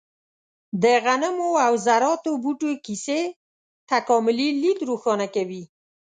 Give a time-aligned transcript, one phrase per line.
[0.83, 3.21] د غنمو او ذراتو بوټو کیسې
[3.91, 5.63] تکاملي لید روښانه کوي.